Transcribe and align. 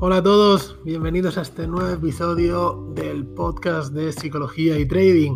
Hola 0.00 0.18
a 0.18 0.22
todos, 0.22 0.78
bienvenidos 0.84 1.38
a 1.38 1.42
este 1.42 1.66
nuevo 1.66 1.88
episodio 1.88 2.88
del 2.94 3.26
podcast 3.26 3.92
de 3.92 4.12
psicología 4.12 4.78
y 4.78 4.86
trading. 4.86 5.34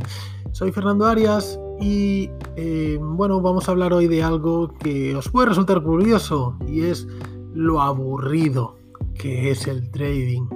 Soy 0.53 0.71
Fernando 0.71 1.05
Arias 1.07 1.59
y 1.81 2.31
eh, 2.55 2.97
bueno, 3.01 3.41
vamos 3.41 3.67
a 3.67 3.73
hablar 3.73 3.93
hoy 3.93 4.07
de 4.07 4.23
algo 4.23 4.73
que 4.79 5.17
os 5.17 5.29
puede 5.29 5.49
resultar 5.49 5.83
curioso 5.83 6.57
y 6.69 6.83
es 6.83 7.09
lo 7.53 7.83
aburrido 7.83 8.77
que 9.15 9.51
es 9.51 9.67
el 9.67 9.91
trading. 9.91 10.47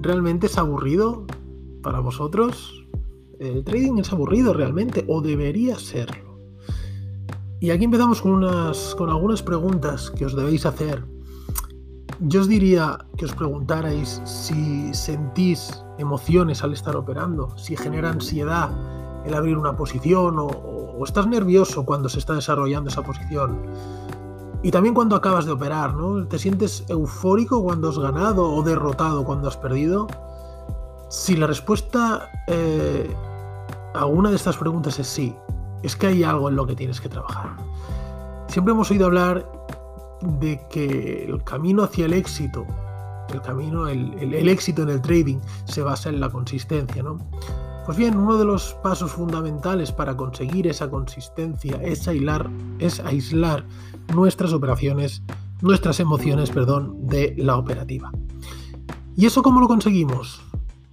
¿Realmente 0.00 0.46
es 0.46 0.56
aburrido 0.56 1.26
para 1.82 1.98
vosotros? 1.98 2.86
¿El 3.40 3.64
trading 3.64 3.98
es 3.98 4.12
aburrido 4.12 4.54
realmente 4.54 5.04
o 5.08 5.20
debería 5.20 5.76
serlo? 5.76 6.38
Y 7.58 7.70
aquí 7.70 7.86
empezamos 7.86 8.22
con, 8.22 8.30
unas, 8.30 8.94
con 8.94 9.10
algunas 9.10 9.42
preguntas 9.42 10.08
que 10.12 10.24
os 10.24 10.36
debéis 10.36 10.64
hacer 10.66 11.04
yo 12.20 12.42
os 12.42 12.48
diría 12.48 12.98
que 13.16 13.24
os 13.24 13.32
preguntarais 13.32 14.20
si 14.24 14.92
sentís 14.92 15.82
emociones 15.98 16.62
al 16.62 16.72
estar 16.72 16.96
operando, 16.96 17.56
si 17.56 17.76
genera 17.76 18.10
ansiedad 18.10 18.70
el 19.24 19.34
abrir 19.34 19.56
una 19.56 19.76
posición 19.76 20.36
o, 20.38 21.04
estás 21.04 21.26
nervioso 21.26 21.86
cuando 21.86 22.10
se 22.10 22.18
está 22.18 22.34
desarrollando 22.34 22.90
esa 22.90 23.00
posición. 23.00 23.62
Y 24.62 24.70
también 24.70 24.94
cuando 24.94 25.16
acabas 25.16 25.46
de 25.46 25.52
operar, 25.52 25.94
¿no? 25.94 26.26
¿Te 26.26 26.38
sientes 26.38 26.84
eufórico 26.88 27.62
cuando 27.62 27.88
has 27.88 27.98
ganado 27.98 28.52
o 28.52 28.62
derrotado 28.62 29.24
cuando 29.24 29.48
has 29.48 29.56
perdido? 29.56 30.06
Si 31.08 31.36
la 31.36 31.46
respuesta 31.46 32.28
eh, 32.46 33.10
a 33.94 34.04
una 34.04 34.28
de 34.28 34.36
estas 34.36 34.58
preguntas 34.58 34.98
es 34.98 35.06
sí, 35.06 35.34
es 35.82 35.96
que 35.96 36.08
hay 36.08 36.22
algo 36.22 36.50
en 36.50 36.56
lo 36.56 36.66
que 36.66 36.76
tienes 36.76 37.00
que 37.00 37.08
trabajar. 37.08 37.56
Siempre 38.48 38.72
hemos 38.72 38.90
oído 38.90 39.06
hablar 39.06 39.50
de 40.22 40.60
que 40.70 41.24
el 41.24 41.42
camino 41.44 41.82
hacia 41.82 42.06
el 42.06 42.12
éxito, 42.12 42.66
el 43.32 43.40
camino, 43.42 43.88
el, 43.88 44.48
éxito 44.48 44.82
en 44.82 44.90
el 44.90 45.00
trading 45.00 45.38
se 45.64 45.82
basa 45.82 46.08
en 46.08 46.20
la 46.20 46.30
consistencia, 46.30 47.02
¿no? 47.02 47.18
Pues 47.86 47.96
bien, 47.96 48.16
uno 48.16 48.36
de 48.36 48.44
los 48.44 48.74
pasos 48.82 49.12
fundamentales 49.12 49.90
para 49.90 50.16
conseguir 50.16 50.66
esa 50.66 50.90
consistencia 50.90 51.80
es 51.82 52.06
aislar, 52.06 52.48
es 52.78 53.00
aislar 53.00 53.64
nuestras 54.14 54.52
operaciones, 54.52 55.22
nuestras 55.60 55.98
emociones, 55.98 56.50
perdón, 56.50 57.06
de 57.06 57.34
la 57.38 57.56
operativa. 57.56 58.12
¿Y 59.16 59.26
eso 59.26 59.42
cómo 59.42 59.60
lo 59.60 59.68
conseguimos? 59.68 60.40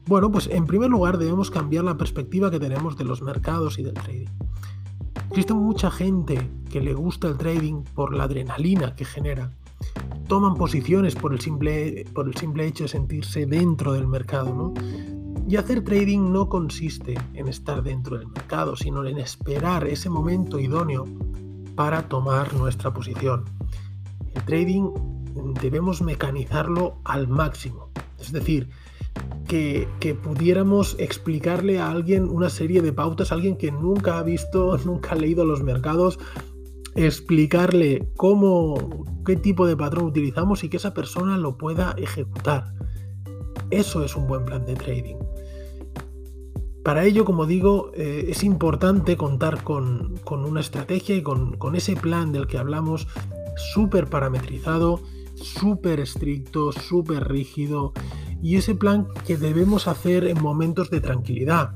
Bueno, 0.07 0.31
pues 0.31 0.47
en 0.47 0.65
primer 0.65 0.89
lugar 0.89 1.17
debemos 1.17 1.51
cambiar 1.51 1.83
la 1.83 1.97
perspectiva 1.97 2.49
que 2.49 2.59
tenemos 2.59 2.97
de 2.97 3.03
los 3.03 3.21
mercados 3.21 3.77
y 3.77 3.83
del 3.83 3.93
trading. 3.93 4.27
Existe 5.29 5.53
mucha 5.53 5.91
gente 5.91 6.49
que 6.69 6.81
le 6.81 6.93
gusta 6.93 7.27
el 7.27 7.37
trading 7.37 7.83
por 7.83 8.15
la 8.15 8.23
adrenalina 8.23 8.95
que 8.95 9.05
genera. 9.05 9.51
Toman 10.27 10.55
posiciones 10.55 11.15
por 11.15 11.33
el 11.33 11.39
simple, 11.39 12.05
por 12.13 12.27
el 12.27 12.35
simple 12.35 12.65
hecho 12.65 12.85
de 12.85 12.89
sentirse 12.89 13.45
dentro 13.45 13.93
del 13.93 14.07
mercado, 14.07 14.53
¿no? 14.53 14.73
Y 15.47 15.55
hacer 15.55 15.83
trading 15.83 16.31
no 16.31 16.49
consiste 16.49 17.15
en 17.33 17.47
estar 17.47 17.83
dentro 17.83 18.17
del 18.17 18.27
mercado, 18.27 18.75
sino 18.75 19.05
en 19.05 19.17
esperar 19.17 19.87
ese 19.87 20.09
momento 20.09 20.59
idóneo 20.59 21.05
para 21.75 22.09
tomar 22.09 22.53
nuestra 22.53 22.93
posición. 22.93 23.45
El 24.33 24.43
trading 24.43 24.91
debemos 25.61 26.01
mecanizarlo 26.01 26.97
al 27.05 27.27
máximo. 27.27 27.91
Es 28.19 28.31
decir, 28.31 28.69
que, 29.47 29.87
pudiéramos 30.21 30.95
explicarle 30.99 31.79
a 31.79 31.89
alguien 31.89 32.29
una 32.29 32.49
serie 32.49 32.81
de 32.81 32.93
pautas, 32.93 33.31
a 33.31 33.35
alguien 33.35 33.57
que 33.57 33.71
nunca 33.71 34.19
ha 34.19 34.23
visto, 34.23 34.77
nunca 34.85 35.11
ha 35.11 35.15
leído 35.15 35.45
los 35.45 35.63
mercados, 35.63 36.19
explicarle 36.95 38.09
cómo, 38.15 39.05
qué 39.25 39.35
tipo 39.35 39.65
de 39.65 39.77
patrón 39.77 40.05
utilizamos 40.05 40.63
y 40.63 40.69
que 40.69 40.77
esa 40.77 40.93
persona 40.93 41.37
lo 41.37 41.57
pueda 41.57 41.95
ejecutar. 41.97 42.73
Eso 43.69 44.03
es 44.03 44.15
un 44.15 44.27
buen 44.27 44.45
plan 44.45 44.65
de 44.65 44.75
trading. 44.75 45.17
Para 46.83 47.03
ello, 47.03 47.25
como 47.25 47.45
digo, 47.45 47.91
eh, 47.95 48.27
es 48.29 48.43
importante 48.43 49.17
contar 49.17 49.63
con, 49.63 50.15
una 50.29 50.61
estrategia 50.61 51.15
y 51.15 51.21
con, 51.21 51.57
con, 51.57 51.75
ese 51.75 51.97
plan 51.97 52.31
del 52.31 52.47
que 52.47 52.57
hablamos 52.57 53.07
súper 53.73 54.07
parametrizado, 54.07 55.01
súper 55.35 55.99
estricto, 55.99 56.71
súper 56.71 57.27
rígido, 57.27 57.93
y 58.41 58.57
ese 58.57 58.75
plan 58.75 59.07
que 59.25 59.37
debemos 59.37 59.87
hacer 59.87 60.25
en 60.25 60.41
momentos 60.41 60.89
de 60.89 61.01
tranquilidad, 61.01 61.71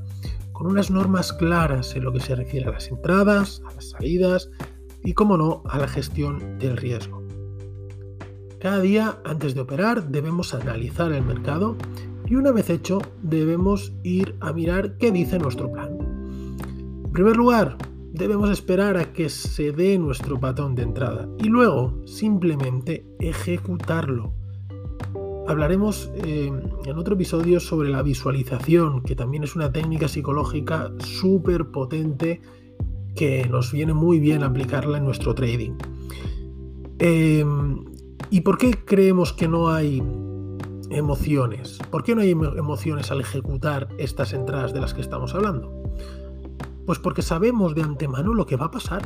con 0.51 0.67
unas 0.67 0.91
normas 0.91 1.33
claras 1.33 1.95
en 1.95 2.03
lo 2.03 2.13
que 2.13 2.19
se 2.19 2.35
refiere 2.35 2.67
a 2.67 2.71
las 2.71 2.89
entradas, 2.89 3.61
a 3.67 3.73
las 3.73 3.89
salidas 3.89 4.49
y, 5.03 5.13
como 5.13 5.37
no, 5.37 5.63
a 5.67 5.79
la 5.79 5.87
gestión 5.87 6.59
del 6.59 6.77
riesgo. 6.77 7.23
Cada 8.59 8.79
día 8.79 9.17
antes 9.25 9.55
de 9.55 9.61
operar 9.61 10.09
debemos 10.09 10.53
analizar 10.53 11.11
el 11.13 11.23
mercado 11.23 11.75
y 12.27 12.35
una 12.35 12.51
vez 12.51 12.69
hecho 12.69 13.01
debemos 13.23 13.93
ir 14.03 14.35
a 14.39 14.53
mirar 14.53 14.97
qué 14.97 15.11
dice 15.11 15.39
nuestro 15.39 15.71
plan. 15.71 15.97
En 17.03 17.11
primer 17.11 17.35
lugar, 17.35 17.77
debemos 18.13 18.51
esperar 18.51 18.97
a 18.97 19.13
que 19.13 19.29
se 19.29 19.71
dé 19.71 19.97
nuestro 19.97 20.39
patrón 20.39 20.75
de 20.75 20.83
entrada 20.83 21.27
y 21.39 21.45
luego 21.45 22.05
simplemente 22.05 23.05
ejecutarlo 23.19 24.33
Hablaremos 25.47 26.11
eh, 26.23 26.51
en 26.85 26.97
otro 26.97 27.15
episodio 27.15 27.59
sobre 27.59 27.89
la 27.89 28.03
visualización, 28.03 29.01
que 29.01 29.15
también 29.15 29.43
es 29.43 29.55
una 29.55 29.71
técnica 29.71 30.07
psicológica 30.07 30.91
súper 30.99 31.71
potente 31.71 32.41
que 33.15 33.47
nos 33.49 33.71
viene 33.71 33.93
muy 33.93 34.19
bien 34.19 34.43
aplicarla 34.43 34.97
en 34.97 35.05
nuestro 35.05 35.33
trading. 35.35 35.73
Em, 36.99 37.83
¿Y 38.29 38.41
por 38.41 38.57
qué 38.57 38.71
creemos 38.85 39.33
que 39.33 39.47
no 39.47 39.69
hay 39.69 40.01
emociones? 40.89 41.79
¿Por 41.89 42.03
qué 42.03 42.15
no 42.15 42.21
hay 42.21 42.31
emociones 42.31 43.11
al 43.11 43.19
ejecutar 43.19 43.89
estas 43.97 44.31
entradas 44.33 44.73
de 44.73 44.79
las 44.79 44.93
que 44.93 45.01
estamos 45.01 45.35
hablando? 45.35 45.83
Pues 46.85 46.99
porque 46.99 47.21
sabemos 47.21 47.75
de 47.75 47.83
antemano 47.83 48.33
lo 48.33 48.45
que 48.45 48.55
va 48.55 48.67
a 48.67 48.71
pasar. 48.71 49.01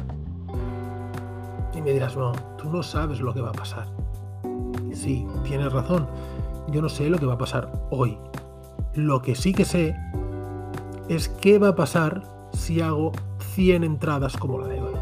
Y 1.73 1.81
me 1.81 1.91
dirás, 1.91 2.15
no, 2.15 2.33
tú 2.57 2.69
no 2.69 2.83
sabes 2.83 3.19
lo 3.19 3.33
que 3.33 3.41
va 3.41 3.49
a 3.49 3.53
pasar. 3.53 4.04
Sí, 4.95 5.27
tienes 5.43 5.71
razón 5.71 6.07
yo 6.67 6.81
no 6.81 6.89
sé 6.89 7.09
lo 7.09 7.17
que 7.17 7.25
va 7.25 7.33
a 7.33 7.37
pasar 7.37 7.71
hoy. 7.89 8.17
Lo 8.93 9.21
que 9.21 9.35
sí 9.35 9.53
que 9.53 9.65
sé 9.65 9.95
es 11.09 11.29
qué 11.29 11.59
va 11.59 11.69
a 11.69 11.75
pasar 11.75 12.23
si 12.53 12.81
hago 12.81 13.11
100 13.53 13.83
entradas 13.83 14.37
como 14.37 14.59
la 14.59 14.67
de 14.67 14.81
hoy. 14.81 14.95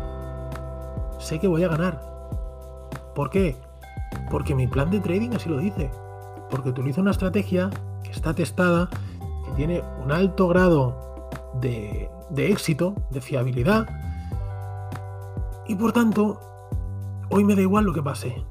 Sé 1.19 1.39
que 1.39 1.47
voy 1.47 1.63
a 1.63 1.69
ganar. 1.69 2.01
¿Por 3.15 3.29
qué? 3.29 3.55
Porque 4.29 4.55
mi 4.55 4.67
plan 4.67 4.89
de 4.89 4.99
trading 4.99 5.31
así 5.35 5.49
lo 5.49 5.57
dice. 5.57 5.89
Porque 6.49 6.69
utilizo 6.69 7.01
una 7.01 7.11
estrategia 7.11 7.69
que 8.03 8.11
está 8.11 8.33
testada, 8.33 8.89
que 9.45 9.51
tiene 9.55 9.81
un 10.03 10.11
alto 10.11 10.47
grado 10.47 11.29
de, 11.61 12.09
de 12.29 12.51
éxito, 12.51 12.95
de 13.11 13.21
fiabilidad. 13.21 13.87
Y 15.67 15.75
por 15.75 15.93
tanto, 15.93 16.39
hoy 17.29 17.43
me 17.43 17.55
da 17.55 17.61
igual 17.61 17.85
lo 17.85 17.93
que 17.93 18.03
pase 18.03 18.43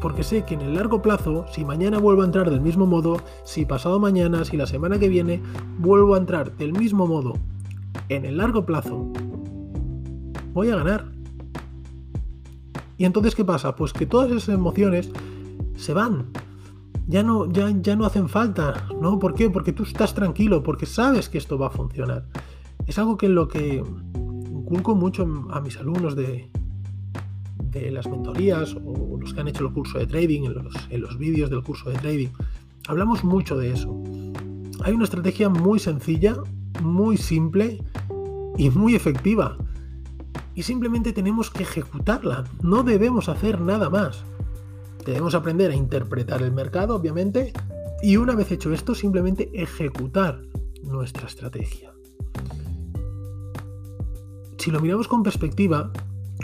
porque 0.00 0.22
sé 0.22 0.44
que 0.44 0.54
en 0.54 0.60
el 0.60 0.74
largo 0.74 1.00
plazo, 1.00 1.46
si 1.50 1.64
mañana 1.64 1.98
vuelvo 1.98 2.22
a 2.22 2.26
entrar 2.26 2.50
del 2.50 2.60
mismo 2.60 2.86
modo, 2.86 3.16
si 3.44 3.64
pasado 3.64 3.98
mañana, 3.98 4.44
si 4.44 4.56
la 4.56 4.66
semana 4.66 4.98
que 4.98 5.08
viene 5.08 5.42
vuelvo 5.78 6.14
a 6.14 6.18
entrar 6.18 6.56
del 6.56 6.72
mismo 6.72 7.06
modo, 7.06 7.34
en 8.08 8.24
el 8.24 8.36
largo 8.36 8.66
plazo, 8.66 9.10
voy 10.52 10.70
a 10.70 10.76
ganar. 10.76 11.06
Y 12.98 13.04
entonces, 13.04 13.34
¿qué 13.34 13.44
pasa? 13.44 13.76
Pues 13.76 13.92
que 13.92 14.06
todas 14.06 14.30
esas 14.30 14.54
emociones 14.54 15.10
se 15.76 15.92
van. 15.92 16.26
Ya 17.08 17.22
no, 17.22 17.50
ya, 17.50 17.70
ya 17.70 17.94
no 17.94 18.04
hacen 18.04 18.28
falta, 18.28 18.88
¿no? 19.00 19.18
¿Por 19.18 19.34
qué? 19.34 19.48
Porque 19.48 19.72
tú 19.72 19.84
estás 19.84 20.14
tranquilo, 20.14 20.62
porque 20.62 20.86
sabes 20.86 21.28
que 21.28 21.38
esto 21.38 21.58
va 21.58 21.68
a 21.68 21.70
funcionar. 21.70 22.26
Es 22.86 22.98
algo 22.98 23.16
que 23.16 23.28
lo 23.28 23.48
que 23.48 23.84
inculco 24.50 24.94
mucho 24.94 25.26
a 25.50 25.60
mis 25.60 25.76
alumnos 25.76 26.16
de, 26.16 26.50
las 27.90 28.08
mentorías 28.08 28.74
o 28.74 29.18
los 29.20 29.32
que 29.32 29.40
han 29.40 29.48
hecho 29.48 29.64
el 29.66 29.72
curso 29.72 29.98
de 29.98 30.06
trading, 30.06 30.44
en 30.44 30.54
los, 30.54 30.74
en 30.90 31.00
los 31.00 31.18
vídeos 31.18 31.50
del 31.50 31.62
curso 31.62 31.90
de 31.90 31.96
trading, 31.96 32.28
hablamos 32.88 33.24
mucho 33.24 33.56
de 33.56 33.72
eso. 33.72 34.02
Hay 34.82 34.92
una 34.92 35.04
estrategia 35.04 35.48
muy 35.48 35.78
sencilla, 35.78 36.36
muy 36.82 37.16
simple 37.16 37.82
y 38.56 38.70
muy 38.70 38.94
efectiva. 38.94 39.56
Y 40.54 40.62
simplemente 40.62 41.12
tenemos 41.12 41.50
que 41.50 41.64
ejecutarla. 41.64 42.44
No 42.62 42.82
debemos 42.82 43.28
hacer 43.28 43.60
nada 43.60 43.90
más. 43.90 44.24
Debemos 45.04 45.34
aprender 45.34 45.70
a 45.70 45.74
interpretar 45.74 46.42
el 46.42 46.52
mercado, 46.52 46.96
obviamente, 46.96 47.52
y 48.02 48.16
una 48.16 48.34
vez 48.34 48.50
hecho 48.50 48.72
esto, 48.72 48.94
simplemente 48.94 49.50
ejecutar 49.54 50.42
nuestra 50.82 51.26
estrategia. 51.26 51.92
Si 54.58 54.70
lo 54.70 54.80
miramos 54.80 55.06
con 55.06 55.22
perspectiva, 55.22 55.92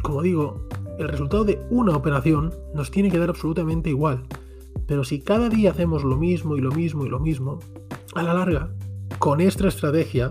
como 0.03 0.23
digo, 0.23 0.69
el 0.99 1.09
resultado 1.09 1.45
de 1.45 1.61
una 1.71 1.97
operación 1.97 2.55
nos 2.75 2.91
tiene 2.91 3.11
que 3.11 3.19
dar 3.19 3.31
absolutamente 3.31 3.91
igual. 3.91 4.25
Pero 4.87 5.05
si 5.05 5.21
cada 5.21 5.49
día 5.49 5.71
hacemos 5.71 6.05
lo 6.05 6.17
mismo 6.17 6.57
y 6.57 6.61
lo 6.61 6.71
mismo 6.71 7.07
y 7.07 7.09
lo 7.09 7.21
mismo, 7.21 7.59
a 8.15 8.23
la 8.23 8.35
larga, 8.35 8.75
con 9.19 9.41
esta 9.41 9.69
estrategia, 9.69 10.29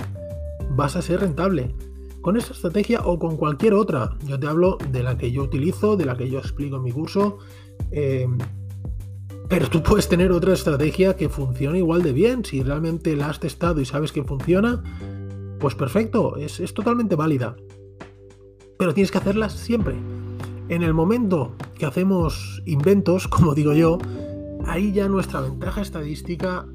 vas 0.76 0.96
a 0.96 1.02
ser 1.02 1.22
rentable. 1.22 1.74
Con 2.22 2.38
esta 2.38 2.54
estrategia 2.54 3.02
o 3.04 3.18
con 3.18 3.38
cualquier 3.38 3.74
otra. 3.74 4.18
Yo 4.26 4.40
te 4.40 4.48
hablo 4.48 4.78
de 4.92 5.02
la 5.02 5.18
que 5.18 5.32
yo 5.32 5.44
utilizo, 5.44 5.98
de 5.98 6.06
la 6.06 6.16
que 6.16 6.30
yo 6.30 6.40
explico 6.40 6.76
en 6.76 6.84
mi 6.84 6.92
curso. 6.92 7.40
Eh, 7.92 8.28
Pero 9.50 9.68
tú 9.70 9.82
puedes 9.82 10.08
tener 10.08 10.32
otra 10.32 10.54
estrategia 10.54 11.16
que 11.16 11.28
funcione 11.30 11.80
igual 11.80 12.04
de 12.04 12.14
bien. 12.14 12.46
Si 12.46 12.62
realmente 12.62 13.16
la 13.16 13.28
has 13.28 13.40
testado 13.40 13.82
y 13.82 13.86
sabes 13.86 14.12
que 14.12 14.24
funciona, 14.24 14.84
pues 15.60 15.76
perfecto, 15.76 16.38
es, 16.38 16.60
es 16.60 16.74
totalmente 16.74 17.16
válida. 17.16 17.56
Pero 18.78 18.94
tienes 18.94 19.12
que 19.12 19.18
hacerla 19.18 19.50
siempre. 19.50 19.96
En 20.72 20.84
el 20.84 20.94
momento 20.94 21.52
que 21.78 21.86
hacemos 21.86 22.64
inventos, 22.66 23.28
como 23.28 23.54
digo 23.54 23.74
yo, 23.74 23.98
ahí 24.66 24.94
ya 24.94 25.10
nuestra 25.10 25.42
ventaja 25.42 25.82
estadística 25.82 26.66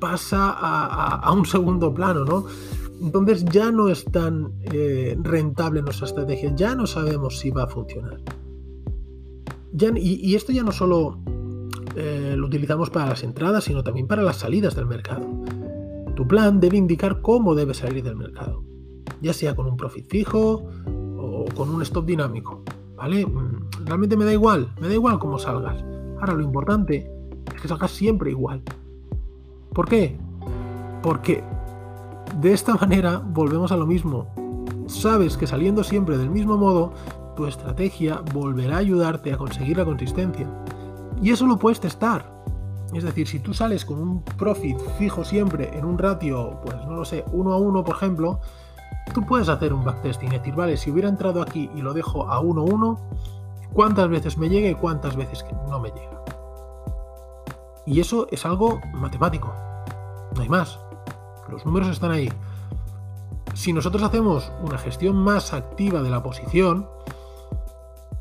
pasa 0.00 0.50
a, 0.50 1.32
un 1.32 1.46
segundo 1.46 1.94
plano, 1.94 2.24
¿no? 2.24 2.46
Entonces 3.00 3.44
ya 3.44 3.70
no 3.70 3.88
es 3.88 4.04
tan 4.04 4.52
eh, 4.62 5.16
rentable 5.22 5.80
nuestra 5.80 6.06
estrategia, 6.06 6.52
ya 6.56 6.74
no 6.74 6.88
sabemos 6.88 7.38
si 7.38 7.50
va 7.50 7.64
a 7.64 7.66
funcionar. 7.68 8.20
y, 9.94 10.34
esto 10.34 10.50
ya 10.50 10.64
no 10.64 10.72
solo 10.72 11.20
eh, 11.94 12.34
lo 12.36 12.48
utilizamos 12.48 12.90
para 12.90 13.06
las 13.06 13.22
entradas, 13.22 13.62
sino 13.62 13.84
también 13.84 14.08
para 14.08 14.22
las 14.22 14.38
salidas 14.38 14.74
del 14.74 14.86
mercado. 14.86 15.24
Tu 16.16 16.26
plan 16.26 16.58
debe 16.58 16.76
indicar 16.76 17.20
cómo 17.20 17.54
debe 17.54 17.74
salir 17.74 18.02
del 18.02 18.16
mercado, 18.16 18.64
ya 19.22 19.32
sea 19.32 19.54
con 19.54 19.66
un 19.68 19.76
profit 19.76 20.08
fijo 20.08 20.68
o 21.16 21.44
con 21.54 21.70
un 21.70 21.82
stop 21.82 22.04
dinámico. 22.04 22.64
¿Vale? 22.98 23.26
Realmente 23.84 24.16
me 24.16 24.24
da 24.24 24.32
igual, 24.32 24.68
me 24.80 24.88
da 24.88 24.94
igual 24.94 25.18
cómo 25.18 25.38
salgas. 25.38 25.84
Ahora 26.20 26.34
lo 26.34 26.42
importante 26.42 27.08
es 27.54 27.62
que 27.62 27.68
salgas 27.68 27.92
siempre 27.92 28.30
igual. 28.30 28.62
¿Por 29.72 29.88
qué? 29.88 30.18
Porque 31.02 31.44
de 32.40 32.52
esta 32.52 32.74
manera 32.74 33.18
volvemos 33.24 33.70
a 33.70 33.76
lo 33.76 33.86
mismo. 33.86 34.26
Sabes 34.88 35.36
que 35.36 35.46
saliendo 35.46 35.84
siempre 35.84 36.18
del 36.18 36.30
mismo 36.30 36.56
modo, 36.56 36.92
tu 37.36 37.46
estrategia 37.46 38.20
volverá 38.34 38.76
a 38.76 38.80
ayudarte 38.80 39.32
a 39.32 39.38
conseguir 39.38 39.76
la 39.76 39.84
consistencia. 39.84 40.48
Y 41.22 41.30
eso 41.30 41.46
lo 41.46 41.56
puedes 41.56 41.78
testar. 41.78 42.38
Es 42.94 43.04
decir, 43.04 43.28
si 43.28 43.38
tú 43.38 43.54
sales 43.54 43.84
con 43.84 44.00
un 44.00 44.22
profit 44.22 44.78
fijo 44.98 45.24
siempre 45.24 45.70
en 45.78 45.84
un 45.84 45.98
ratio, 45.98 46.58
pues 46.64 46.76
no 46.86 46.96
lo 46.96 47.04
sé, 47.04 47.24
1 47.30 47.52
a 47.52 47.58
1 47.58 47.84
por 47.84 47.94
ejemplo, 47.94 48.40
tú 49.08 49.24
puedes 49.26 49.48
hacer 49.48 49.72
un 49.72 49.84
backtesting 49.84 50.32
y 50.32 50.38
decir, 50.38 50.54
vale, 50.54 50.76
si 50.76 50.90
hubiera 50.90 51.08
entrado 51.08 51.42
aquí 51.42 51.70
y 51.74 51.82
lo 51.82 51.92
dejo 51.94 52.28
a 52.28 52.40
1 52.40 52.60
a 52.60 52.64
1, 52.64 53.00
¿cuántas 53.72 54.08
veces 54.08 54.38
me 54.38 54.48
llega 54.48 54.68
y 54.68 54.74
cuántas 54.74 55.16
veces 55.16 55.44
no 55.68 55.80
me 55.80 55.90
llega? 55.90 56.22
Y 57.86 58.00
eso 58.00 58.26
es 58.30 58.44
algo 58.44 58.80
matemático. 58.92 59.54
No 60.34 60.42
hay 60.42 60.48
más. 60.48 60.78
Los 61.50 61.64
números 61.64 61.88
están 61.88 62.10
ahí. 62.10 62.30
Si 63.54 63.72
nosotros 63.72 64.02
hacemos 64.02 64.52
una 64.62 64.78
gestión 64.78 65.16
más 65.16 65.52
activa 65.52 66.02
de 66.02 66.10
la 66.10 66.22
posición, 66.22 66.86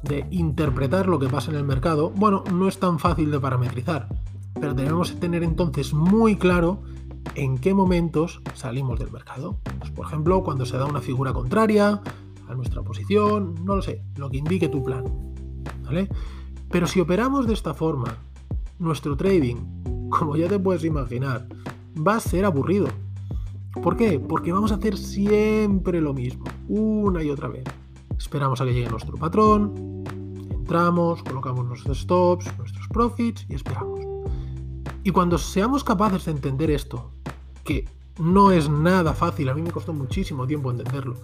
de 0.04 0.25
interpretar 0.31 1.07
lo 1.07 1.19
que 1.19 1.28
pasa 1.28 1.51
en 1.51 1.57
el 1.57 1.63
mercado, 1.63 2.12
bueno, 2.16 2.44
no 2.51 2.68
es 2.68 2.80
tan 2.80 2.98
fácil 2.98 3.30
de 3.30 3.40
parametrizar, 3.40 4.07
pero 4.54 4.74
debemos 4.74 5.19
tener 5.19 5.44
entonces 5.44 5.94
muy 5.94 6.38
claro 6.38 6.80
en 7.38 7.60
qué 7.60 7.74
momentos 7.74 8.42
salimos 8.56 9.00
del 9.00 9.12
mercado. 9.12 9.60
Pues, 9.80 9.92
por 9.92 10.07
ejemplo, 10.07 10.44
cuando 10.44 10.66
se 10.66 10.75
da 10.78 10.86
una 10.86 11.01
figura 11.01 11.34
contraria 11.34 12.01
a 12.50 12.56
nuestra 12.56 12.81
posición, 12.81 13.54
no 13.63 13.75
lo 13.75 13.81
sé, 13.84 14.04
lo 14.16 14.30
que 14.30 14.38
indique 14.38 14.68
tu 14.69 14.84
plan. 14.84 15.06
¿vale? 15.86 16.10
Pero 16.72 16.88
si 16.88 17.00
operamos 17.00 17.45
de 17.45 17.54
esta 17.54 17.75
forma, 17.75 18.18
nuestro 18.80 19.16
trading, 19.16 19.57
como 20.10 20.36
ya 20.36 20.48
te 20.48 20.60
puedes 20.60 20.84
imaginar, 20.84 21.48
va 21.95 22.16
a 22.16 22.19
ser 22.19 22.44
aburrido. 22.44 22.88
¿Por 23.83 23.95
qué? 23.95 24.19
Porque 24.19 24.51
vamos 24.51 24.72
a 24.72 24.75
hacer 24.75 24.98
siempre 24.98 26.01
lo 26.01 26.16
mismo, 26.16 26.45
una 26.68 27.24
y 27.24 27.30
otra 27.30 27.50
vez. 27.50 27.66
Esperamos 28.18 28.60
a 28.60 28.66
que 28.66 28.74
llegue 28.74 28.90
nuestro 28.90 29.16
patrón, 29.16 30.04
entramos, 30.50 31.22
colocamos 31.22 31.68
nuestros 31.68 32.00
stops, 32.00 32.57
nuestros 32.57 32.88
profits 32.88 33.45
y 33.48 33.54
esperamos. 33.54 34.00
Y 35.04 35.12
cuando 35.12 35.38
seamos 35.38 35.83
capaces 35.83 36.25
de 36.25 36.31
entender 36.31 36.72
esto, 36.72 37.12
que 37.68 37.86
no 38.18 38.52
es 38.52 38.69
nada 38.69 39.14
fácil, 39.14 39.50
a 39.50 39.54
mí 39.54 39.62
me 39.62 39.72
costó 39.72 39.94
muchísimo 39.94 40.48
tiempo 40.48 40.72
entenderlo, 40.72 41.16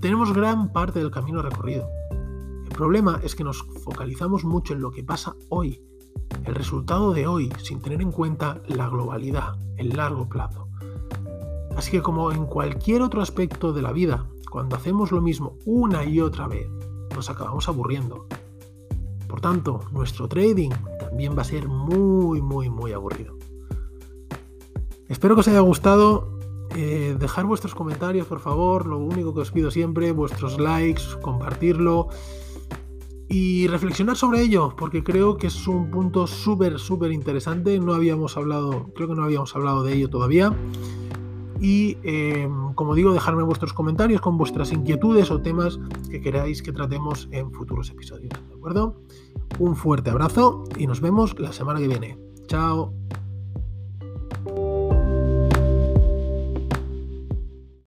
tenemos 0.00 0.32
gran 0.32 0.72
parte 0.72 0.98
del 0.98 1.10
camino 1.10 1.42
recorrido. 1.42 1.86
El 2.10 2.70
problema 2.74 3.20
es 3.22 3.34
que 3.36 3.44
nos 3.44 3.62
focalizamos 3.84 4.42
mucho 4.42 4.72
en 4.72 4.80
lo 4.80 4.90
que 4.90 5.04
pasa 5.04 5.36
hoy, 5.50 5.80
el 6.46 6.54
resultado 6.54 7.12
de 7.12 7.26
hoy, 7.26 7.52
sin 7.62 7.80
tener 7.82 8.00
en 8.00 8.10
cuenta 8.10 8.62
la 8.66 8.88
globalidad, 8.88 9.56
el 9.76 9.90
largo 9.90 10.28
plazo. 10.28 10.66
Así 11.76 11.90
que 11.90 12.02
como 12.02 12.32
en 12.32 12.46
cualquier 12.46 13.02
otro 13.02 13.20
aspecto 13.20 13.74
de 13.74 13.82
la 13.82 13.92
vida, 13.92 14.26
cuando 14.50 14.76
hacemos 14.76 15.12
lo 15.12 15.20
mismo 15.20 15.58
una 15.66 16.04
y 16.04 16.20
otra 16.20 16.48
vez, 16.48 16.68
nos 17.14 17.28
acabamos 17.28 17.68
aburriendo. 17.68 18.26
Por 19.28 19.42
tanto, 19.42 19.80
nuestro 19.92 20.26
trading 20.26 20.70
también 20.98 21.36
va 21.36 21.42
a 21.42 21.44
ser 21.44 21.68
muy, 21.68 22.40
muy, 22.40 22.70
muy 22.70 22.92
aburrido. 22.92 23.41
Espero 25.08 25.34
que 25.34 25.40
os 25.40 25.48
haya 25.48 25.60
gustado. 25.60 26.38
Eh, 26.74 27.16
dejar 27.18 27.44
vuestros 27.44 27.74
comentarios, 27.74 28.26
por 28.26 28.40
favor. 28.40 28.86
Lo 28.86 28.98
único 28.98 29.34
que 29.34 29.40
os 29.40 29.50
pido 29.50 29.70
siempre, 29.70 30.12
vuestros 30.12 30.58
likes, 30.58 31.02
compartirlo 31.20 32.08
y 33.28 33.66
reflexionar 33.66 34.16
sobre 34.16 34.42
ello, 34.42 34.74
porque 34.76 35.02
creo 35.02 35.38
que 35.38 35.46
es 35.46 35.66
un 35.66 35.90
punto 35.90 36.26
súper, 36.26 36.78
súper 36.78 37.12
interesante. 37.12 37.78
No 37.78 37.94
habíamos 37.94 38.36
hablado, 38.36 38.90
creo 38.94 39.08
que 39.08 39.14
no 39.14 39.24
habíamos 39.24 39.56
hablado 39.56 39.82
de 39.82 39.94
ello 39.94 40.10
todavía. 40.10 40.54
Y 41.58 41.96
em, 42.02 42.74
como 42.74 42.94
digo, 42.94 43.14
dejarme 43.14 43.42
vuestros 43.42 43.72
comentarios 43.72 44.20
con 44.20 44.36
vuestras 44.36 44.72
inquietudes 44.72 45.30
o 45.30 45.40
temas 45.40 45.78
que 46.10 46.20
queráis 46.20 46.60
que 46.60 46.72
tratemos 46.72 47.28
en 47.30 47.52
futuros 47.52 47.88
episodios. 47.88 48.32
¿De 48.48 48.54
acuerdo? 48.54 49.00
Un 49.58 49.76
fuerte 49.76 50.10
abrazo 50.10 50.64
y 50.76 50.86
nos 50.86 51.00
vemos 51.00 51.38
la 51.38 51.52
semana 51.52 51.80
que 51.80 51.88
viene. 51.88 52.18
Chao. 52.48 52.92